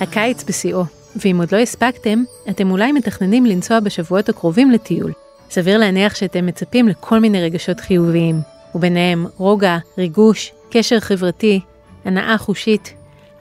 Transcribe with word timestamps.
הקיץ 0.00 0.44
בשיאו, 0.44 0.84
ואם 1.16 1.36
עוד 1.40 1.54
לא 1.54 1.58
הספקתם, 1.58 2.24
אתם 2.50 2.70
אולי 2.70 2.92
מתכננים 2.92 3.46
לנסוע 3.46 3.80
בשבועות 3.80 4.28
הקרובים 4.28 4.70
לטיול. 4.70 5.12
סביר 5.50 5.78
להניח 5.78 6.14
שאתם 6.14 6.46
מצפים 6.46 6.88
לכל 6.88 7.18
מיני 7.18 7.42
רגשות 7.42 7.80
חיוביים, 7.80 8.40
וביניהם 8.74 9.26
רוגע, 9.36 9.78
ריגוש, 9.98 10.52
קשר 10.70 11.00
חברתי, 11.00 11.60
הנאה 12.04 12.38
חושית. 12.38 12.94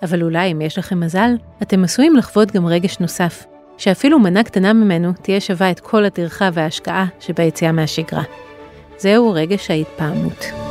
אבל 0.04 0.24
אולי 0.24 0.52
אם 0.52 0.62
יש 0.62 0.78
לכם 0.78 1.00
מזל, 1.00 1.32
אתם 1.62 1.84
עשויים 1.84 2.16
לחוות 2.16 2.52
גם 2.52 2.68
רגש 2.68 3.00
נוסף, 3.00 3.44
שאפילו 3.78 4.20
מנה 4.20 4.44
קטנה 4.44 4.74
ממנו 4.74 5.12
תהיה 5.22 5.42
שווה 5.42 5.72
את 5.72 5.80
כל 5.80 6.06
הטרחה 6.06 6.50
וההשקעה 6.54 7.06
שביציאה 7.20 7.72
מהשגרה. 7.72 8.24
זהו 8.98 9.32
רגש 9.32 9.72
ההתפעמות. 9.72 10.71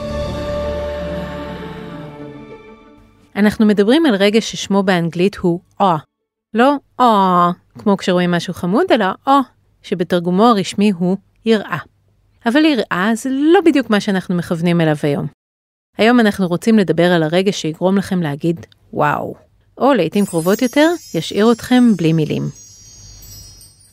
אנחנו 3.37 3.67
מדברים 3.67 4.07
על 4.07 4.15
רגש 4.15 4.53
ששמו 4.53 4.83
באנגלית 4.83 5.37
הוא 5.37 5.61
אה. 5.81 5.97
לא 6.55 6.75
אה, 7.01 7.51
כמו 7.79 7.97
כשרואים 7.97 8.31
משהו 8.31 8.55
חמוד, 8.55 8.87
אלא 8.93 9.07
אה, 9.29 9.41
שבתרגומו 9.83 10.47
הרשמי 10.47 10.91
הוא 10.91 11.17
יראה. 11.45 11.79
אבל 12.47 12.65
יראה 12.65 13.11
זה 13.15 13.31
לא 13.33 13.61
בדיוק 13.65 13.91
מה 13.91 14.01
שאנחנו 14.01 14.35
מכוונים 14.35 14.81
אליו 14.81 14.97
היום. 15.03 15.27
היום 15.99 16.21
אנחנו 16.21 16.47
רוצים 16.47 16.79
לדבר 16.79 17.13
על 17.13 17.23
הרגש 17.23 17.61
שיגרום 17.61 17.97
לכם 17.97 18.23
להגיד 18.23 18.67
וואו, 18.93 19.35
או 19.79 19.95
לעיתים 19.95 20.27
קרובות 20.27 20.63
יותר, 20.63 20.91
ישאיר 21.15 21.53
אתכם 21.53 21.85
בלי 21.97 22.13
מילים. 22.13 22.43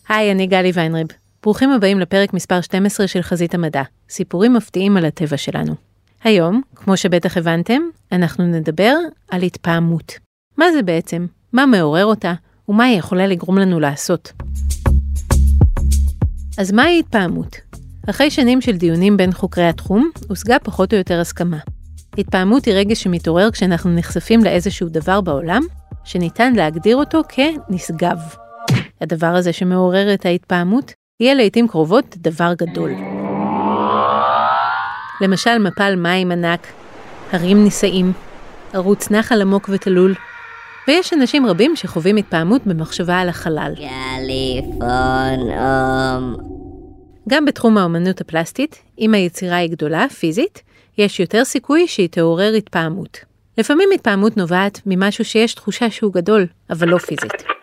היי, 0.09 0.31
אני 0.31 0.48
גלי 0.48 0.72
ויינריב. 0.73 1.08
ברוכים 1.44 1.72
הבאים 1.72 2.00
לפרק 2.00 2.34
מספר 2.34 2.62
12 2.62 3.08
של 3.08 3.22
חזית 3.22 3.54
המדע, 3.54 3.84
סיפורים 4.09 4.54
מפתיעים 4.54 4.98
על 4.98 5.06
הטבע 5.06 5.38
שלנו. 5.38 5.87
היום, 6.27 6.62
כמו 6.76 6.98
שבטח 6.98 7.38
הבנתם, 7.38 7.81
אנחנו 8.12 8.45
נדבר 8.45 8.95
על 9.30 9.44
התפעמות. 9.44 10.13
מה 10.58 10.72
זה 10.72 10.81
בעצם? 10.81 11.26
מה 11.53 11.66
מעורר 11.66 12.05
אותה? 12.05 12.34
ומה 12.70 12.84
היא 12.84 13.00
יכולה 13.00 13.27
לגרום 13.27 13.58
לנו 13.58 13.80
לעשות? 13.80 14.31
אז 16.58 16.72
מהי 16.72 17.00
התפעמות? 17.00 17.55
אחרי 18.09 18.31
שנים 18.31 18.61
של 18.61 18.78
דיונים 18.78 19.17
בין 19.17 19.31
חוקרי 19.31 19.67
התחום, 19.67 20.09
הושגה 20.30 20.59
פחות 20.59 20.94
או 20.94 20.98
יותר 20.98 21.20
הסכמה. 21.20 21.58
התפעמות 22.17 22.66
היא 22.66 22.73
רגש 22.73 23.03
שמתעורר 23.03 23.52
כשאנחנו 23.52 23.95
נחשפים 23.95 24.44
לאיזשהו 24.44 24.89
דבר 24.89 25.22
בעולם, 25.22 25.61
שניתן 26.03 26.53
להגדיר 26.53 26.98
אותו 26.98 27.22
כנשגב. 27.30 28.17
הדבר 29.02 29.28
הזה 29.36 29.53
שמעורר 29.53 30.14
את 30.14 30.25
ההתפעמות, 30.25 30.94
יהיה 31.20 31.33
לעיתים 31.33 31.67
קרובות 31.67 32.16
דבר 32.17 32.53
גדול. 32.58 33.17
למשל 35.22 35.58
מפל 35.58 35.96
מים 35.96 36.32
ענק, 36.32 36.68
הרים 37.32 37.64
נישאים, 37.64 38.14
ערוץ 38.73 39.12
נחל 39.12 39.42
עמוק 39.42 39.70
ותלול, 39.73 40.14
ויש 40.88 41.14
אנשים 41.14 41.46
רבים 41.46 41.76
שחווים 41.76 42.16
התפעמות 42.16 42.62
במחשבה 42.66 43.20
על 43.20 43.30
החלל. 43.30 43.73
קליפורנום. 43.76 44.88
גם 47.30 47.45
בתחום 47.45 47.78
האמנות 47.78 48.22
הפלסטית, 48.22 48.82
אם 49.00 49.14
היצירה 49.14 49.56
היא 49.56 49.70
גדולה, 49.70 50.06
פיזית, 50.20 50.62
יש 50.98 51.20
יותר 51.20 51.45
סיכוי 51.45 51.88
שהיא 51.88 52.10
תעורר 52.10 52.54
התפעמות. 52.54 53.20
לפעמים 53.58 53.90
התפעמות 53.94 54.38
נובעת 54.38 54.82
ממשהו 54.86 55.26
שיש 55.26 55.54
תחושה 55.54 55.90
שהוא 55.90 56.14
גדול, 56.14 56.45
אבל 56.70 56.88
לא 56.88 56.98
פיזית. 56.98 57.56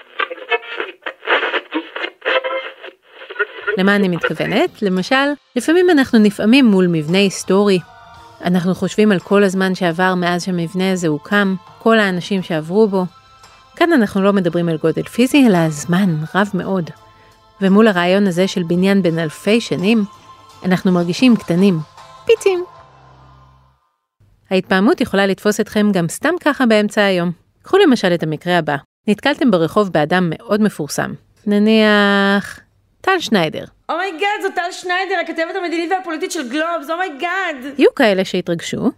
למה 3.79 3.97
אני 3.97 4.09
מתכוונת? 4.09 4.83
למשל, 4.83 5.27
לפעמים 5.57 5.91
אנחנו 5.91 6.19
נפעמים 6.19 6.67
מול 6.67 6.87
מבנה 6.87 7.19
היסטורי. 7.19 7.79
אנחנו 8.45 8.75
חושבים 8.75 9.13
על 9.13 9.19
כל 9.19 9.45
הזמן 9.45 9.75
שעבר 9.75 10.15
מאז 10.15 10.45
שהמבנה 10.45 10.93
הזה 10.93 11.09
הוקם, 11.09 11.55
כל 11.79 11.99
האנשים 11.99 12.43
שעברו 12.43 12.89
בו. 12.89 13.05
כאן 13.77 13.93
אנחנו 13.93 14.23
לא 14.23 14.33
מדברים 14.33 14.69
על 14.69 14.77
גודל 14.77 15.03
פיזי, 15.03 15.47
אלא 15.47 15.59
על 15.59 15.71
זמן 15.71 16.17
רב 16.35 16.51
מאוד. 16.55 16.91
ומול 17.61 17.89
הרעיון 17.89 18.27
הזה 18.27 18.49
של 18.49 18.63
בניין 18.63 19.03
בן 19.03 19.19
אלפי 19.19 19.61
שנים, 19.61 20.05
אנחנו 20.65 20.93
מרגישים 20.93 21.37
קטנים, 21.37 21.79
פיצים. 22.27 22.65
ההתפעמות 24.51 25.01
יכולה 25.01 25.27
לתפוס 25.27 25.61
אתכם 25.61 25.91
גם 25.93 26.09
סתם 26.09 26.35
ככה 26.41 26.67
באמצע 26.67 27.05
היום. 27.05 27.31
קחו 27.63 27.79
למשל 27.79 28.15
את 28.15 28.23
המקרה 28.23 28.59
הבא. 28.59 28.77
נתקלתם 29.09 29.51
ברחוב 29.51 29.93
באדם 29.93 30.31
מאוד 30.31 30.61
מפורסם. 30.61 31.13
נניח... 31.47 32.64
טל 33.05 33.21
שניידר. 33.21 33.65
Oh 33.89 34.02
my 34.02 34.15
God, 34.15 34.41
זו 34.43 34.49
טל 34.55 34.73
שניידר, 34.73 35.15
הכתבת 35.25 35.57
המדינית 35.63 35.91
והפוליטית 35.91 36.33
של 36.33 36.49
גלובס, 36.49 36.91
Oh 36.91 37.13
my 37.13 37.35
God. 37.35 37.79
יהיו 37.79 37.95
כאלה 37.95 38.25
שיתרגשו, 38.25 38.91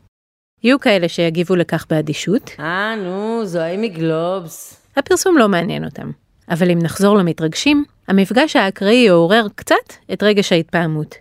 יהיו 0.62 0.80
כאלה 0.80 1.08
שיגיבו 1.08 1.56
לכך 1.56 1.86
באדישות, 1.90 2.50
אה, 2.60 2.96
נו, 2.96 3.40
זו 3.44 3.58
ההיא 3.58 3.82
מגלובס. 3.82 4.80
הפרסום 4.96 5.38
לא 5.38 5.48
מעניין 5.48 5.84
אותם. 5.84 6.10
אבל 6.50 6.70
אם 6.70 6.78
נחזור 6.82 7.16
למתרגשים, 7.16 7.84
המפגש 8.08 8.56
האקראי 8.56 8.94
יעורר 8.94 9.46
קצת 9.54 9.92
את 10.12 10.22
רגש 10.22 10.52
ההתפעמות. 10.52 11.14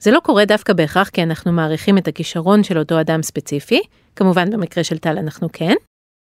זה 0.00 0.10
לא 0.10 0.20
קורה 0.20 0.44
דווקא 0.44 0.72
בהכרח 0.72 1.08
כי 1.08 1.22
אנחנו 1.22 1.52
מעריכים 1.52 1.98
את 1.98 2.08
הכישרון 2.08 2.62
של 2.62 2.78
אותו 2.78 3.00
אדם 3.00 3.22
ספציפי, 3.22 3.80
כמובן 4.16 4.50
במקרה 4.50 4.84
של 4.84 4.98
טל 4.98 5.18
אנחנו 5.18 5.48
כן, 5.52 5.74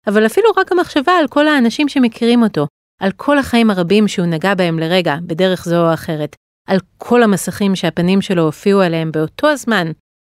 אבל 0.06 0.26
אפילו 0.26 0.48
רק 0.56 0.72
המחשבה 0.72 1.12
על 1.12 1.28
כל 1.28 1.48
האנשים 1.48 1.88
שמכירים 1.88 2.42
אותו, 2.42 2.66
על 3.02 3.10
כל 3.16 3.38
החיים 3.38 3.70
הרבים 3.70 4.08
שהוא 4.08 4.26
נגע 4.26 4.54
בהם 4.54 4.78
לרגע, 4.78 5.16
בדרך 5.26 5.64
זו 5.64 5.88
או 5.88 5.94
אחרת, 5.94 6.36
על 6.68 6.78
כל 6.98 7.22
המסכים 7.22 7.76
שהפנים 7.76 8.20
שלו 8.20 8.42
הופיעו 8.42 8.80
עליהם 8.80 9.12
באותו 9.12 9.48
הזמן, 9.48 9.86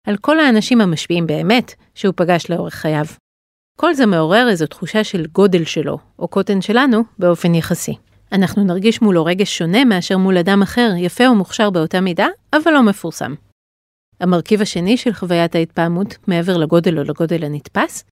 על 0.08 0.18
כל 0.18 0.40
האנשים 0.40 0.82
המשפיעים 0.82 1.28
באמת 1.28 1.74
שהוא 1.96 2.14
פגש 2.18 2.50
לאורך 2.50 2.74
חייו. 2.74 3.06
כל 3.78 3.94
זה 3.94 4.06
מעורר 4.06 4.50
איזו 4.50 4.68
תחושה 4.68 5.04
של 5.04 5.26
גודל 5.26 5.64
שלו, 5.64 5.98
או 6.20 6.28
קוטן 6.28 6.62
שלנו, 6.62 7.04
באופן 7.20 7.56
יחסי. 7.56 7.96
אנחנו 8.32 8.64
נרגיש 8.64 9.02
מולו 9.02 9.26
רגש 9.26 9.58
שונה 9.58 9.86
מאשר 9.86 10.18
מול 10.18 10.38
אדם 10.38 10.62
אחר, 10.62 10.90
יפה 10.98 11.30
ומוכשר 11.30 11.70
באותה 11.70 12.02
מידה, 12.02 12.28
אבל 12.54 12.72
לא 12.72 12.84
מפורסם. 12.84 13.36
המרכיב 14.20 14.62
השני 14.62 14.98
של 14.98 15.14
חוויית 15.14 15.56
ההתפעמות, 15.56 16.18
מעבר 16.28 16.58
לגודל 16.58 17.00
או 17.00 17.04
לגודל 17.04 17.44
הנתפס, 17.44 18.04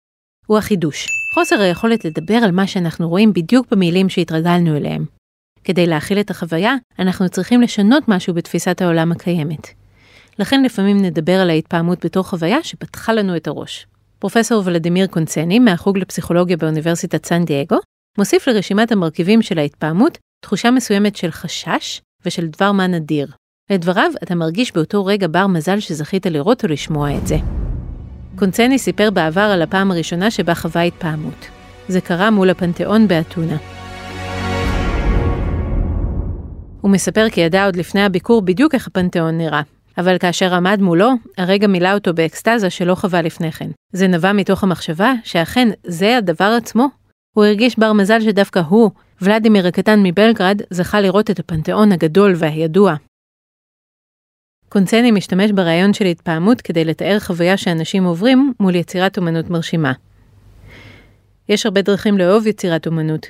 הוא 0.49 0.57
החידוש. 0.57 1.07
חוסר 1.33 1.61
היכולת 1.61 2.05
לדבר 2.05 2.33
על 2.35 2.51
מה 2.51 2.67
שאנחנו 2.67 3.09
רואים 3.09 3.33
בדיוק 3.33 3.67
במילים 3.71 4.09
שהתרגלנו 4.09 4.77
אליהם. 4.77 5.05
כדי 5.63 5.87
להכיל 5.87 6.19
את 6.19 6.29
החוויה, 6.29 6.75
אנחנו 6.99 7.29
צריכים 7.29 7.61
לשנות 7.61 8.03
משהו 8.07 8.33
בתפיסת 8.33 8.81
העולם 8.81 9.11
הקיימת. 9.11 9.67
לכן 10.39 10.63
לפעמים 10.63 11.01
נדבר 11.01 11.39
על 11.39 11.49
ההתפעמות 11.49 12.05
בתור 12.05 12.23
חוויה 12.23 12.63
שפתחה 12.63 13.13
לנו 13.13 13.35
את 13.35 13.47
הראש. 13.47 13.87
פרופסור 14.19 14.63
ולדימיר 14.65 15.07
קונצני, 15.07 15.59
מהחוג 15.59 15.97
לפסיכולוגיה 15.97 16.57
באוניברסיטת 16.57 17.25
סן 17.25 17.45
דייגו, 17.45 17.77
מוסיף 18.17 18.47
לרשימת 18.47 18.91
המרכיבים 18.91 19.41
של 19.41 19.59
ההתפעמות 19.59 20.17
תחושה 20.41 20.71
מסוימת 20.71 21.15
של 21.15 21.31
חשש 21.31 22.01
ושל 22.25 22.47
דבר 22.47 22.71
מה 22.71 22.87
נדיר. 22.87 23.27
לדבריו, 23.69 24.11
אתה 24.23 24.35
מרגיש 24.35 24.71
באותו 24.71 25.05
רגע 25.05 25.27
בר 25.27 25.47
מזל 25.47 25.79
שזכית 25.79 26.25
לראות 26.25 26.63
או 26.63 26.69
לשמוע 26.69 27.17
את 27.17 27.27
זה. 27.27 27.37
קונצני 28.39 28.79
סיפר 28.79 29.09
בעבר 29.11 29.41
על 29.41 29.61
הפעם 29.61 29.91
הראשונה 29.91 30.31
שבה 30.31 30.55
חווה 30.55 30.81
התפעמות. 30.81 31.47
זה 31.87 32.01
קרה 32.01 32.29
מול 32.29 32.49
הפנתיאון 32.49 33.07
באתונה. 33.07 33.57
הוא 36.81 36.91
מספר 36.91 37.29
כי 37.31 37.41
ידע 37.41 37.65
עוד 37.65 37.75
לפני 37.75 38.01
הביקור 38.01 38.41
בדיוק 38.41 38.75
איך 38.75 38.87
הפנתיאון 38.87 39.37
נראה, 39.37 39.61
אבל 39.97 40.17
כאשר 40.17 40.53
עמד 40.53 40.81
מולו, 40.81 41.11
הרגע 41.37 41.67
מילא 41.67 41.93
אותו 41.93 42.13
באקסטזה 42.13 42.69
שלא 42.69 42.95
חווה 42.95 43.21
לפני 43.21 43.51
כן. 43.51 43.69
זה 43.93 44.07
נבע 44.07 44.33
מתוך 44.33 44.63
המחשבה 44.63 45.13
שאכן 45.23 45.69
זה 45.83 46.17
הדבר 46.17 46.57
עצמו. 46.57 46.87
הוא 47.35 47.45
הרגיש 47.45 47.79
בר 47.79 47.93
מזל 47.93 48.21
שדווקא 48.21 48.59
הוא, 48.59 48.91
ולדימיר 49.21 49.67
הקטן 49.67 49.99
מבלגרד, 50.03 50.61
זכה 50.69 51.01
לראות 51.01 51.31
את 51.31 51.39
הפנתיאון 51.39 51.91
הגדול 51.91 52.33
והידוע. 52.35 52.95
קונצני 54.69 55.11
משתמש 55.11 55.51
ברעיון 55.51 55.93
של 55.93 56.05
התפעמות 56.05 56.61
כדי 56.61 56.85
לתאר 56.85 57.19
חוויה 57.19 57.57
שאנשים 57.57 58.03
עוברים 58.03 58.53
מול 58.59 58.75
יצירת 58.75 59.17
אומנות 59.17 59.49
מרשימה. 59.49 59.93
יש 61.49 61.65
הרבה 61.65 61.81
דרכים 61.81 62.17
לאהוב 62.17 62.47
יצירת 62.47 62.87
אומנות. 62.87 63.27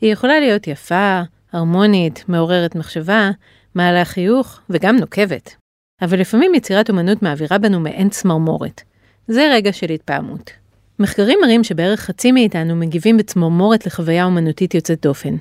היא 0.00 0.12
יכולה 0.12 0.40
להיות 0.40 0.66
יפה, 0.66 1.20
הרמונית, 1.52 2.24
מעוררת 2.28 2.74
מחשבה, 2.74 3.30
מעלה 3.74 4.04
חיוך 4.04 4.60
וגם 4.70 4.96
נוקבת. 4.96 5.54
אבל 6.02 6.20
לפעמים 6.20 6.54
יצירת 6.54 6.90
אומנות 6.90 7.22
מעבירה 7.22 7.58
בנו 7.58 7.80
מעין 7.80 8.08
צמרמורת. 8.08 8.82
זה 9.28 9.48
רגע 9.52 9.72
של 9.72 9.90
התפעמות. 9.90 10.50
מחקרים 10.98 11.38
מראים 11.42 11.64
שבערך 11.64 12.00
חצי 12.00 12.32
מאיתנו 12.32 12.76
מגיבים 12.76 13.16
בצמרמורת 13.16 13.86
לחוויה 13.86 14.24
אומנותית 14.24 14.74
יוצאת 14.74 15.02
דופן. 15.02 15.36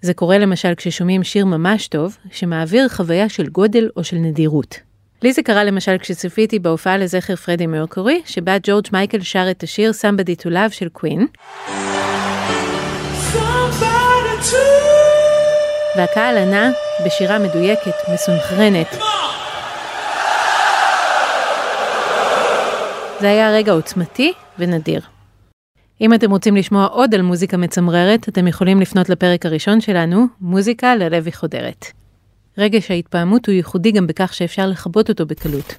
זה 0.00 0.14
קורה 0.14 0.38
למשל 0.38 0.74
כששומעים 0.76 1.24
שיר 1.24 1.46
ממש 1.46 1.88
טוב, 1.88 2.16
שמעביר 2.32 2.88
חוויה 2.88 3.28
של 3.28 3.46
גודל 3.46 3.90
או 3.96 4.04
של 4.04 4.16
נדירות. 4.16 4.80
לי 5.22 5.32
זה 5.32 5.42
קרה 5.42 5.64
למשל 5.64 5.98
כשצפיתי 5.98 6.58
בהופעה 6.58 6.98
לזכר 6.98 7.36
פרדי 7.36 7.66
מרקורי, 7.66 8.22
שבה 8.26 8.56
ג'ורג' 8.62 8.86
מייקל 8.92 9.20
שר 9.20 9.46
את 9.50 9.62
השיר 9.62 9.90
Somebody 9.90 10.42
to 10.42 10.46
Love 10.46 10.70
של 10.70 10.88
קווין. 10.88 11.26
והקהל 15.96 16.38
ענה 16.38 16.70
בשירה 17.06 17.38
מדויקת, 17.38 17.94
מסונכרנת. 18.14 18.98
זה 23.20 23.30
היה 23.30 23.50
רגע 23.50 23.72
עוצמתי 23.72 24.32
ונדיר. 24.58 25.15
אם 26.00 26.14
אתם 26.14 26.30
רוצים 26.30 26.56
לשמוע 26.56 26.86
עוד 26.86 27.14
על 27.14 27.22
מוזיקה 27.22 27.56
מצמררת, 27.56 28.28
אתם 28.28 28.46
יכולים 28.46 28.80
לפנות 28.80 29.08
לפרק 29.08 29.46
הראשון 29.46 29.80
שלנו, 29.80 30.26
מוזיקה 30.40 30.96
ללב 30.96 31.24
היא 31.24 31.34
חודרת. 31.34 31.86
רגש 32.58 32.90
ההתפעמות 32.90 33.46
הוא 33.46 33.54
ייחודי 33.54 33.92
גם 33.92 34.06
בכך 34.06 34.34
שאפשר 34.34 34.66
לכבות 34.66 35.08
אותו 35.08 35.26
בקלות. 35.26 35.74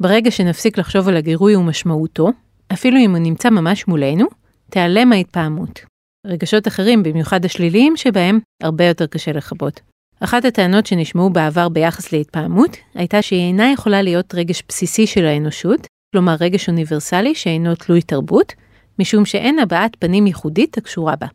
ברגע 0.00 0.30
שנפסיק 0.30 0.78
לחשוב 0.78 1.08
על 1.08 1.16
הגירוי 1.16 1.56
ומשמעותו, 1.56 2.30
אפילו 2.72 2.98
אם 2.98 3.10
הוא 3.10 3.18
נמצא 3.18 3.50
ממש 3.50 3.88
מולנו, 3.88 4.26
תיעלם 4.70 5.12
ההתפעמות. 5.12 5.80
רגשות 6.26 6.68
אחרים, 6.68 7.02
במיוחד 7.02 7.44
השליליים 7.44 7.96
שבהם, 7.96 8.38
הרבה 8.62 8.84
יותר 8.84 9.06
קשה 9.06 9.32
לכבות. 9.32 9.80
אחת 10.20 10.44
הטענות 10.44 10.86
שנשמעו 10.86 11.30
בעבר 11.30 11.68
ביחס 11.68 12.12
להתפעמות, 12.12 12.76
הייתה 12.94 13.22
שהיא 13.22 13.40
אינה 13.40 13.72
יכולה 13.72 14.02
להיות 14.02 14.34
רגש 14.34 14.62
בסיסי 14.68 15.06
של 15.06 15.26
האנושות, 15.26 15.86
כלומר 16.12 16.36
רגש 16.40 16.68
אוניברסלי 16.68 17.34
שאינו 17.34 17.74
תלוי 17.74 18.02
תרבות, 18.02 18.52
משום 18.98 19.24
שאין 19.24 19.58
הבעת 19.58 19.96
פנים 19.98 20.26
ייחודית 20.26 20.78
הקשורה 20.78 21.16
בה. 21.16 21.26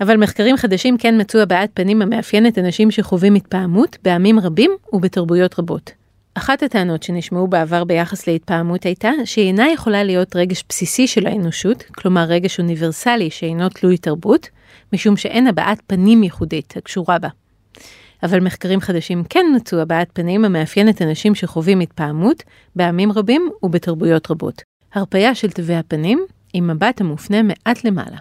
אבל 0.00 0.16
מחקרים 0.16 0.56
חדשים 0.56 0.98
כן 0.98 1.20
מצאו 1.20 1.40
הבעת 1.40 1.70
פנים 1.74 2.02
המאפיינת 2.02 2.58
אנשים 2.58 2.90
שחווים 2.90 3.34
התפעמות 3.34 3.96
בעמים 4.02 4.40
רבים 4.40 4.70
ובתרבויות 4.92 5.58
רבות. 5.58 5.90
אחת 6.34 6.62
הטענות 6.62 7.02
שנשמעו 7.02 7.46
בעבר 7.46 7.84
ביחס 7.84 8.26
להתפעמות 8.26 8.82
הייתה 8.82 9.10
שהיא 9.24 9.46
אינה 9.46 9.70
יכולה 9.72 10.04
להיות 10.04 10.36
רגש 10.36 10.64
בסיסי 10.68 11.06
של 11.06 11.26
האנושות, 11.26 11.82
כלומר 11.82 12.22
רגש 12.22 12.58
אוניברסלי 12.58 13.30
שאינו 13.30 13.68
תלוי 13.68 13.98
תרבות, 13.98 14.48
משום 14.92 15.16
שאין 15.16 15.46
הבעת 15.46 15.82
פנים 15.86 16.22
ייחודית 16.22 16.74
הקשורה 16.76 17.18
בה. 17.18 17.28
אבל 18.22 18.40
מחקרים 18.40 18.80
חדשים 18.80 19.24
כן 19.28 19.46
מצאו 19.56 19.78
הבעת 19.78 20.08
פנים 20.12 20.44
המאפיינת 20.44 21.02
אנשים 21.02 21.34
שחווים 21.34 21.80
התפעמות 21.80 22.42
בעמים 22.76 23.12
רבים 23.12 23.50
ובתרבויות 23.62 24.30
רבות. 24.30 24.62
הרפאיה 24.94 25.34
של 25.34 25.50
תווי 25.50 25.74
הפנים 25.74 26.26
עם 26.52 26.70
מבט 26.70 27.00
המופנה 27.00 27.42
מעט 27.42 27.84
למעלה. 27.84 28.18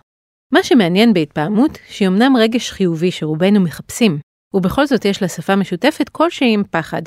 מה 0.53 0.63
שמעניין 0.63 1.13
בהתפעמות, 1.13 1.77
שהיא 1.87 2.07
אמנם 2.07 2.33
רגש 2.37 2.71
חיובי 2.71 3.11
שרובנו 3.11 3.59
מחפשים, 3.59 4.19
ובכל 4.53 4.85
זאת 4.85 5.05
יש 5.05 5.21
לה 5.21 5.27
שפה 5.27 5.55
משותפת 5.55 6.09
כלשהי 6.09 6.53
עם 6.53 6.63
פחד. 6.71 7.01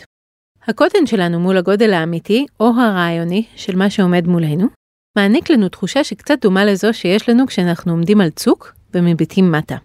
הקוטן 0.66 1.06
שלנו 1.06 1.40
מול 1.40 1.56
הגודל 1.56 1.92
האמיתי 1.92 2.46
או 2.60 2.66
הרעיוני 2.66 3.44
של 3.56 3.76
מה 3.76 3.90
שעומד 3.90 4.26
מולנו, 4.26 4.66
מעניק 5.16 5.50
לנו 5.50 5.68
תחושה 5.68 6.04
שקצת 6.04 6.40
דומה 6.40 6.64
לזו 6.64 6.94
שיש 6.94 7.28
לנו 7.28 7.46
כשאנחנו 7.46 7.92
עומדים 7.92 8.20
על 8.20 8.30
צוק 8.30 8.72
ומביטים 8.94 9.52
מטה. 9.52 9.76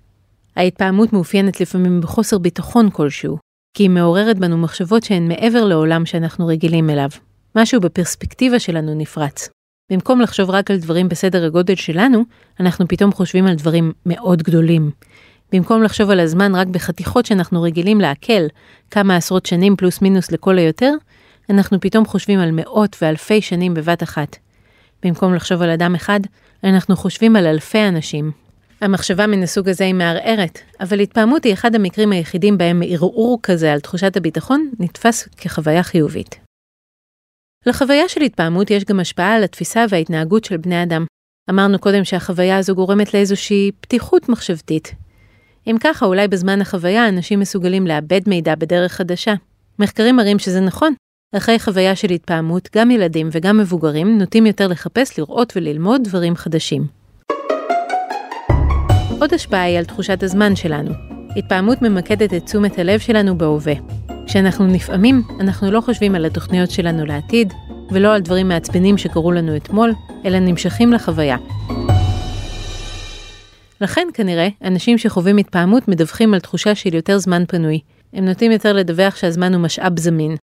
ההתפעמות 0.56 1.14
מאופיינת 1.14 1.62
לפעמים 1.62 2.02
בחוסר 2.02 2.38
ביטחון 2.38 2.90
כלשהו, 2.90 3.38
כי 3.78 3.84
היא 3.84 3.90
מעוררת 3.90 4.40
בנו 4.40 4.58
מחשבות 4.58 5.04
שהן 5.04 5.28
מעבר 5.28 5.66
לעולם 5.66 6.06
שאנחנו 6.06 6.48
רגילים 6.48 6.90
אליו. 6.90 7.10
משהו 7.56 7.82
בפרספקטיבה 7.82 8.60
שלנו 8.60 8.96
נפרץ. 8.96 9.50
במקום 9.90 10.22
לחשוב 10.22 10.50
רק 10.50 10.72
על 10.72 10.78
דברים 10.78 11.10
בסדר 11.10 11.46
הגודל 11.46 11.76
שלנו, 11.76 12.24
אנחנו 12.60 12.88
פתאום 12.88 13.12
חושבים 13.12 13.48
על 13.48 13.56
דברים 13.56 13.92
מאוד 14.06 14.44
גדולים. 14.44 14.92
במקום 15.52 15.84
לחשוב 15.84 16.10
על 16.10 16.20
הזמן 16.20 16.56
רק 16.56 16.68
בחתיכות 16.68 17.26
שאנחנו 17.26 17.62
רגילים 17.62 18.02
לעכל, 18.02 18.48
כמה 18.92 19.16
עשרות 19.16 19.46
שנים 19.46 19.76
פלוס 19.76 20.02
מינוס 20.02 20.32
לכל 20.32 20.58
היותר, 20.58 20.94
אנחנו 21.50 21.80
פתאום 21.80 22.06
חושבים 22.06 22.40
על 22.40 22.52
מאות 22.52 22.96
ואלפי 23.02 23.42
שנים 23.42 23.74
בבת 23.74 24.04
אחת. 24.04 24.38
במקום 25.04 25.36
לחשוב 25.36 25.62
על 25.62 25.70
אדם 25.70 25.96
אחד, 25.96 26.20
אנחנו 26.64 26.96
חושבים 26.96 27.36
על 27.36 27.46
אלפי 27.46 27.88
אנשים. 27.88 28.32
המחשבה 28.82 29.28
מן 29.28 29.44
הסוג 29.44 29.70
הזה 29.70 29.84
היא 29.84 29.94
מערערת, 29.94 30.60
אבל 30.80 31.00
התפעמות 31.00 31.44
היא 31.44 31.54
אחד 31.54 31.76
המקרים 31.76 32.12
היחידים 32.12 32.58
בהם 32.58 32.82
ערעור 32.86 33.40
כזה 33.44 33.74
על 33.74 33.80
תחושת 33.80 34.18
הביטחון 34.18 34.70
נתפס 34.80 35.28
כחוויה 35.38 35.84
חיובית. 35.84 36.49
לחוויה 37.66 38.10
של 38.10 38.22
התפעמות 38.22 38.72
יש 38.72 38.86
גם 38.86 39.00
השפעה 39.00 39.36
על 39.36 39.44
התפיסה 39.44 39.86
וההתנהגות 39.90 40.46
של 40.46 40.58
בני 40.58 40.84
אדם. 40.84 41.06
אמרנו 41.50 41.80
קודם 41.80 42.04
שהחוויה 42.04 42.58
הזו 42.58 42.76
גורמת 42.76 43.14
לאיזושהי 43.14 43.72
פתיחות 43.82 44.30
מחשבתית. 44.30 44.94
אם 45.68 45.76
ככה, 45.80 46.06
אולי 46.06 46.28
בזמן 46.28 46.62
החוויה 46.62 47.08
אנשים 47.08 47.40
מסוגלים 47.40 47.88
לאבד 47.88 48.22
מידע 48.28 48.56
בדרך 48.56 48.92
חדשה. 48.92 49.34
מחקרים 49.80 50.16
מראים 50.16 50.40
שזה 50.40 50.60
נכון. 50.60 50.94
אחרי 51.36 51.60
חוויה 51.60 51.96
של 51.96 52.10
התפעמות, 52.10 52.70
גם 52.76 52.92
ילדים 52.92 53.30
וגם 53.32 53.58
מבוגרים 53.58 54.18
נוטים 54.18 54.46
יותר 54.46 54.68
לחפש, 54.68 55.20
לראות 55.20 55.54
וללמוד 55.56 56.02
דברים 56.04 56.36
חדשים. 56.36 56.88
עוד 59.22 59.34
השפעה 59.34 59.64
היא 59.64 59.78
על 59.78 59.86
תחושת 59.86 60.24
הזמן 60.24 60.56
שלנו. 60.56 60.92
התפעמות 61.38 61.82
ממקדת 61.82 62.34
את 62.34 62.46
תשומת 62.46 62.80
הלב 62.80 63.00
שלנו 63.00 63.38
בהווה. 63.38 63.74
כשאנחנו 64.30 64.68
נפעמים, 64.68 65.22
אנחנו 65.40 65.72
לא 65.72 65.82
חושבים 65.82 66.16
על 66.16 66.26
התוכניות 66.26 66.72
שלנו 66.72 67.06
לעתיד, 67.06 67.54
ולא 67.92 68.16
על 68.16 68.22
דברים 68.22 68.48
מעצבנים 68.48 68.98
שקרו 68.98 69.32
לנו 69.32 69.56
אתמול, 69.56 69.94
אלא 70.26 70.40
נמשכים 70.40 70.94
לחוויה. 70.94 71.38
לכן 73.82 74.08
כנראה, 74.14 74.48
אנשים 74.64 74.98
שחווים 74.98 75.38
התפעמות 75.38 75.88
מדווחים 75.88 76.34
על 76.34 76.40
תחושה 76.40 76.76
של 76.76 76.96
יותר 76.96 77.18
זמן 77.18 77.44
פנוי. 77.48 77.80
הם 78.14 78.26
נוטים 78.26 78.52
יותר 78.52 78.74
לדווח 78.74 79.16
שהזמן 79.16 79.54
הוא 79.54 79.62
משאב 79.62 80.00
זמין. 80.00 80.36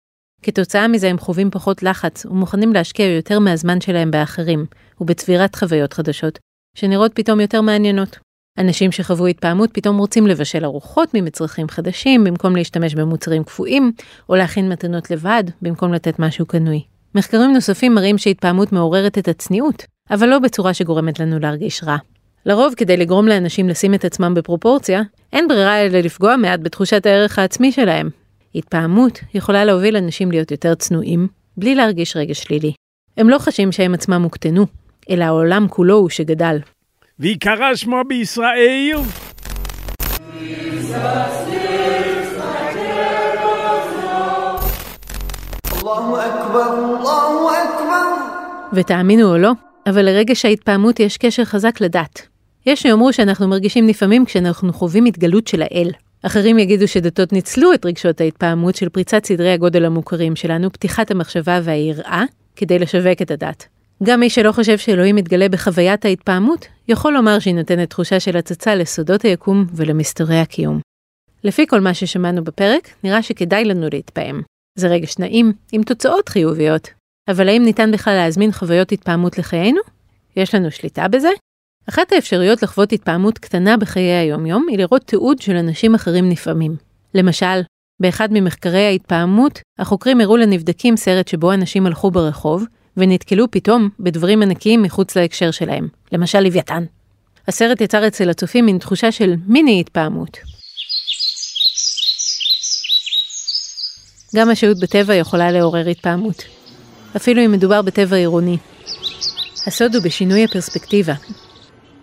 כתוצאה 0.43 0.89
מזה 0.89 1.11
הם 1.11 1.19
חווים 1.19 1.51
פחות 1.51 1.83
לחץ 1.83 2.27
ומוכנים 2.27 2.73
להשקיע 2.73 3.07
יותר 3.07 3.39
מהזמן 3.39 3.81
שלהם 3.81 4.11
באחרים, 4.11 4.67
ובצבירת 5.01 5.57
חוויות 5.57 5.93
חדשות, 5.93 6.39
שנראות 6.77 7.13
פתאום 7.15 7.41
יותר 7.41 7.61
מעניינות. 7.61 8.24
אנשים 8.59 8.93
שחוו 8.93 9.27
התפעמות 9.27 9.71
פתאום 9.73 9.99
רוצים 9.99 10.27
לבשל 10.27 10.65
ארוחות 10.65 11.09
ממצרכים 11.15 11.69
חדשים 11.69 12.25
במקום 12.25 12.57
להשתמש 12.57 12.95
במוצרים 12.95 13.45
קפואים, 13.45 13.93
או 14.29 14.35
להכין 14.35 14.69
מתנות 14.69 15.11
לבד 15.11 15.45
במקום 15.63 15.93
לתת 15.93 16.19
משהו 16.19 16.47
קנוי. 16.47 16.83
מחקרים 17.15 17.53
נוספים 17.53 17.95
מראים 17.95 18.19
שהתפעמות 18.19 18.73
מעוררת 18.73 19.19
את 19.19 19.29
הצניעות, 19.29 19.85
אבל 20.11 20.29
לא 20.29 20.39
בצורה 20.39 20.75
שגורמת 20.75 21.21
לנו 21.21 21.39
להרגיש 21.39 21.85
רע. 21.85 21.97
לרוב, 22.47 22.75
כדי 22.77 22.97
לגרום 22.97 23.29
לאנשים 23.29 23.69
לשים 23.69 23.95
את 23.95 24.05
עצמם 24.05 24.35
בפרופורציה, 24.35 25.03
אין 25.33 25.49
ברירה 25.49 25.81
אלא 25.81 25.99
לפגוע 25.99 26.37
מעט 26.37 26.61
בתחושת 26.61 27.07
הערך 27.07 27.39
העצמי 27.39 27.73
שלהם. 27.73 28.11
התפעמות 28.55 29.21
יכולה 29.35 29.65
להוביל 29.65 29.97
אנשים 29.97 30.31
להיות 30.31 30.51
יותר 30.51 30.75
צנועים, 30.75 31.29
בלי 31.57 31.75
להרגיש 31.75 32.17
רגש 32.17 32.43
שלילי. 32.43 32.73
הם 33.17 33.29
לא 33.29 33.39
חשים 33.39 33.73
שהם 33.73 33.95
עצמם 33.95 34.23
הוקטנו, 34.23 34.67
אלא 35.11 35.25
העולם 35.25 35.67
כולו 35.69 35.97
הוא 35.97 36.09
שגדל. 36.09 36.59
ויקרא 37.19 37.75
שמו 37.75 38.03
בישראל. 38.09 38.97
ותאמינו 48.73 49.31
או 49.31 49.39
לא, 49.39 49.53
אבל 49.87 50.03
לרגש 50.03 50.45
ההתפעמות 50.45 51.01
יש 51.01 51.17
קשר 51.17 51.45
חזק 51.45 51.81
לדת. 51.81 52.29
יש 52.67 52.83
שיאמרו 52.83 53.13
שאנחנו 53.13 53.49
מרגישים 53.49 53.89
לפעמים 53.89 54.25
כשאנחנו 54.25 54.73
חווים 54.73 55.05
התגלות 55.05 55.47
של 55.47 55.63
האל. 55.63 55.91
אחרים 56.23 56.59
יגידו 56.59 56.89
שדתות 56.89 57.33
ניצלו 57.33 57.75
את 57.75 57.87
רגשות 57.87 58.21
ההתפעמות 58.21 58.75
של 58.77 58.89
פריצת 58.89 59.25
סדרי 59.25 59.53
הגודל 59.53 59.85
המוכרים 59.85 60.37
שלנו, 60.37 60.73
פתיחת 60.73 61.11
המחשבה 61.11 61.61
והיראה, 61.63 62.25
כדי 62.57 62.79
לשווק 62.79 63.23
את 63.23 63.31
הדת. 63.31 63.74
גם 64.03 64.21
מי 64.21 64.31
שלא 64.31 64.53
חושב 64.53 64.79
שאלוהים 64.79 65.17
מתגלה 65.17 65.49
בחוויית 65.49 66.05
ההתפעמות, 66.05 66.67
יכול 66.89 67.13
לומר 67.13 67.39
שהיא 67.39 67.55
נותנת 67.55 67.91
תחושה 67.91 68.21
של 68.21 68.37
הצצה 68.37 68.75
לסודות 68.75 69.23
היקום 69.23 69.67
ולמסתורי 69.75 70.39
הקיום. 70.39 70.81
לפי 71.45 71.67
כל 71.67 71.81
מה 71.81 71.95
ששמענו 71.95 72.45
בפרק, 72.45 72.89
נראה 73.05 73.23
שכדאי 73.23 73.65
לנו 73.65 73.87
להתפעם. 73.93 74.43
זה 74.79 74.89
רגש 74.89 75.19
נעים, 75.19 75.53
עם 75.73 75.83
תוצאות 75.83 76.29
חיוביות. 76.29 76.89
אבל 77.29 77.49
האם 77.49 77.63
ניתן 77.65 77.91
בכלל 77.91 78.15
להזמין 78.15 78.53
חוויות 78.53 78.93
התפעמות 78.93 79.39
לחיינו? 79.39 79.81
יש 80.37 80.55
לנו 80.55 80.71
שליטה 80.71 81.09
בזה? 81.09 81.29
אחת 81.89 82.13
האפשרויות 82.13 82.63
לחוות 82.63 82.93
התפעמות 82.93 83.39
קטנה 83.39 83.77
בחיי 83.77 84.13
היום-יום 84.13 84.67
היא 84.69 84.79
לראות 84.79 85.03
תיעוד 85.03 85.41
של 85.41 85.57
אנשים 85.57 85.95
אחרים 85.95 86.29
נפעמים. 86.29 86.77
למשל, 87.15 87.61
באחד 88.03 88.29
ממחקרי 88.33 88.87
ההתפעמות, 88.87 89.61
החוקרים 89.79 90.21
הראו 90.21 90.37
לנבדקים 90.37 90.97
סרט 90.97 91.29
שבו 91.29 91.53
אנשים 91.53 91.87
הלכו 91.87 92.11
ברחוב, 92.11 92.65
ונתקלו 92.97 93.51
פתאום 93.51 93.89
בדברים 94.01 94.43
ענקיים 94.43 94.83
מחוץ 94.83 95.17
להקשר 95.17 95.51
שלהם, 95.51 95.89
למשל 96.13 96.41
לוויתן. 96.41 96.85
הסרט 97.49 97.81
יצר 97.81 98.07
אצל 98.07 98.31
הצופים 98.31 98.67
מין 98.67 98.79
תחושה 98.79 99.13
של 99.13 99.35
מיני 99.47 99.81
התפעמות. 99.81 100.39
גם 104.35 104.51
השהות 104.51 104.81
בטבע 104.81 105.15
יכולה 105.15 105.51
לעורר 105.51 105.89
התפעמות, 105.89 106.45
אפילו 107.17 107.45
אם 107.45 107.53
מדובר 107.53 107.83
בטבע 107.83 108.17
עירוני. 108.17 108.57
הסוד 109.67 109.95
הוא 109.95 110.05
בשינוי 110.05 110.45
הפרספקטיבה. 110.45 111.15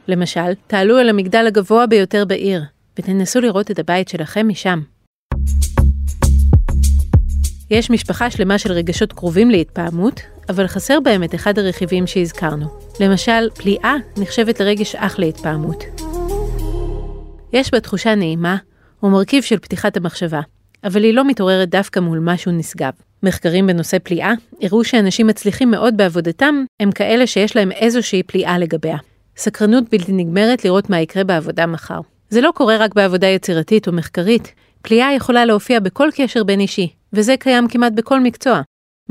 למשל, 0.07 0.53
תעלו 0.67 0.97
על 0.97 1.09
המגדל 1.09 1.47
הגבוה 1.47 1.87
ביותר 1.87 2.25
בעיר, 2.25 2.63
ותנסו 2.99 3.41
לראות 3.41 3.71
את 3.71 3.79
הבית 3.79 4.07
שלכם 4.07 4.47
משם. 4.47 4.81
יש 7.71 7.89
משפחה 7.89 8.31
שלמה 8.31 8.57
של 8.57 8.71
רגשות 8.71 9.13
קרובים 9.13 9.49
להתפעמות, 9.49 10.21
אבל 10.51 10.67
חסר 10.67 10.99
בהם 10.99 11.23
את 11.23 11.35
אחד 11.35 11.59
הרכיבים 11.59 12.07
שהזכרנו. 12.07 12.65
למשל, 12.99 13.49
פליאה 13.55 13.95
נחשבת 14.17 14.59
לרגש 14.59 14.95
אח 14.95 15.19
להתפעמות. 15.19 15.83
יש 17.53 17.71
בה 17.71 17.79
תחושה 17.79 18.15
נעימה, 18.15 18.57
או 19.03 19.09
מרכיב 19.09 19.43
של 19.43 19.59
פתיחת 19.59 19.97
המחשבה, 19.97 20.41
אבל 20.83 21.03
היא 21.03 21.13
לא 21.13 21.27
מתעוררת 21.27 21.69
דווקא 21.69 21.99
מול 21.99 22.19
משהו 22.19 22.51
נשגב. 22.51 22.91
מחקרים 23.23 23.67
בנושא 23.67 23.97
פליאה 24.03 24.33
הראו 24.61 24.83
שאנשים 24.83 25.27
מצליחים 25.27 25.71
מאוד 25.71 25.97
בעבודתם 25.97 26.65
הם 26.79 26.91
כאלה 26.91 27.27
שיש 27.27 27.55
להם 27.55 27.71
איזושהי 27.71 28.23
פליאה 28.23 28.57
לגביה. 28.57 28.97
סקרנות 29.37 29.83
בלתי 29.91 30.11
נגמרת 30.11 30.65
לראות 30.65 30.89
מה 30.89 31.01
יקרה 31.01 31.23
בעבודה 31.23 31.65
מחר. 31.65 31.99
זה 32.29 32.41
לא 32.41 32.51
קורה 32.55 32.77
רק 32.77 32.95
בעבודה 32.95 33.27
יצירתית 33.27 33.87
או 33.87 33.93
מחקרית, 33.93 34.53
פליאה 34.81 35.13
יכולה 35.13 35.45
להופיע 35.45 35.79
בכל 35.79 36.09
קשר 36.15 36.43
בין 36.43 36.59
אישי, 36.59 36.89
וזה 37.13 37.35
קיים 37.39 37.67
כמעט 37.67 37.93
בכל 37.93 38.19
מקצוע. 38.19 38.61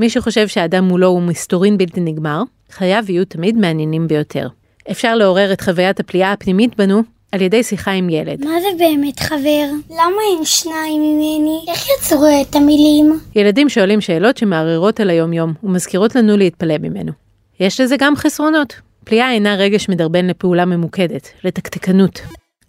מי 0.01 0.09
שחושב 0.09 0.47
שהאדם 0.47 0.83
מולו 0.83 1.07
הוא 1.07 1.21
מסתורין 1.21 1.77
בלתי 1.77 2.01
נגמר, 2.01 2.41
חייו 2.71 3.03
יהיו 3.07 3.25
תמיד 3.25 3.57
מעניינים 3.57 4.07
ביותר. 4.07 4.47
אפשר 4.91 5.15
לעורר 5.15 5.53
את 5.53 5.61
חוויית 5.61 5.99
הפליאה 5.99 6.31
הפנימית 6.31 6.77
בנו 6.77 7.01
על 7.31 7.41
ידי 7.41 7.63
שיחה 7.63 7.91
עם 7.91 8.09
ילד. 8.09 8.45
מה 8.45 8.61
זה 8.61 8.67
באמת 8.77 9.19
חבר? 9.19 9.65
למה 9.89 10.21
אין 10.31 10.45
שניים 10.45 11.01
ממני? 11.01 11.65
איך 11.67 11.87
יצרו 11.89 12.25
את 12.41 12.55
המילים? 12.55 13.19
ילדים 13.35 13.69
שואלים 13.69 14.01
שאלות 14.01 14.37
שמערערות 14.37 14.99
על 14.99 15.09
היום-יום 15.09 15.53
ומזכירות 15.63 16.15
לנו 16.15 16.37
להתפלא 16.37 16.77
ממנו. 16.77 17.11
יש 17.59 17.81
לזה 17.81 17.95
גם 17.99 18.15
חסרונות. 18.15 18.75
פליאה 19.03 19.31
אינה 19.31 19.55
רגש 19.55 19.89
מדרבן 19.89 20.27
לפעולה 20.27 20.65
ממוקדת, 20.65 21.29
לתקתקנות. 21.43 22.21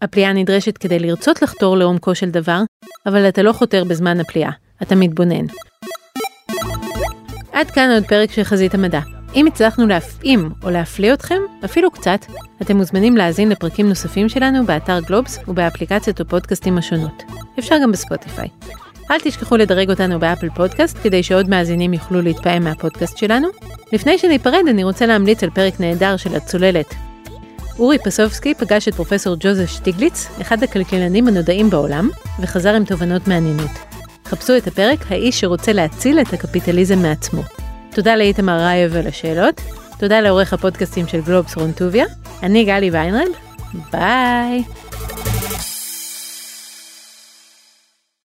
הפליאה 0.02 0.32
נדרשת 0.32 0.78
כדי 0.78 0.98
לרצות 0.98 1.42
לחתור 1.42 1.76
לעומקו 1.76 2.14
של 2.14 2.30
דבר, 2.30 2.60
אבל 3.06 3.28
אתה 3.28 3.42
לא 3.42 3.52
חותר 3.52 3.84
בזמן 3.84 4.20
הפליאה, 4.20 4.50
אתה 4.82 4.94
מתבונן. 4.94 5.44
עד 7.52 7.70
כאן 7.70 7.90
עוד 7.94 8.04
פרק 8.04 8.32
של 8.32 8.44
חזית 8.44 8.74
המדע. 8.74 9.00
אם 9.34 9.46
הצלחנו 9.46 9.86
להפעים 9.86 10.50
או 10.62 10.70
להפליא 10.70 11.12
אתכם, 11.12 11.40
אפילו 11.64 11.90
קצת, 11.90 12.20
אתם 12.62 12.76
מוזמנים 12.76 13.16
להאזין 13.16 13.48
לפרקים 13.48 13.88
נוספים 13.88 14.28
שלנו 14.28 14.66
באתר 14.66 15.00
גלובס 15.00 15.38
ובאפליקציות 15.48 16.20
הפודקאסטים 16.20 16.78
השונות. 16.78 17.22
אפשר 17.58 17.76
גם 17.82 17.92
בספוטיפיי. 17.92 18.48
אל 19.10 19.20
תשכחו 19.20 19.56
לדרג 19.56 19.90
אותנו 19.90 20.20
באפל 20.20 20.48
פודקאסט 20.48 20.98
כדי 21.02 21.22
שעוד 21.22 21.48
מאזינים 21.48 21.94
יוכלו 21.94 22.22
להתפעם 22.22 22.64
מהפודקאסט 22.64 23.16
שלנו. 23.16 23.48
לפני 23.92 24.18
שניפרד 24.18 24.62
אני 24.68 24.84
רוצה 24.84 25.06
להמליץ 25.06 25.42
על 25.42 25.50
פרק 25.50 25.80
נהדר 25.80 26.16
של 26.16 26.34
הצוללת. 26.34 26.94
אורי 27.78 27.98
פסובסקי 27.98 28.54
פגש 28.54 28.88
את 28.88 28.94
פרופסור 28.94 29.36
ג'וזף 29.40 29.66
שטיגליץ, 29.66 30.28
אחד 30.40 30.62
הכלכלנים 30.62 31.28
הנודעים 31.28 31.70
בעולם, 31.70 32.08
וחזר 32.40 32.74
עם 32.74 32.84
תובנות 32.84 33.28
מעניינות. 33.28 33.91
חפשו 34.32 34.56
את 34.56 34.66
הפרק 34.66 34.98
"האיש 35.10 35.40
שרוצה 35.40 35.72
להציל 35.72 36.20
את 36.20 36.32
הקפיטליזם 36.32 36.98
מעצמו". 36.98 37.42
תודה 37.90 38.16
לאיתמר 38.16 38.58
רייב 38.58 38.96
על 38.96 39.06
השאלות, 39.06 39.60
תודה 39.98 40.20
לעורך 40.20 40.52
הפודקאסטים 40.52 41.06
של 41.06 41.20
גלובס 41.20 41.56
רון 41.56 41.72
טוביה, 41.72 42.04
אני 42.42 42.64
גלי 42.64 42.90
ויינרד, 42.90 43.28
ביי. 43.92 44.62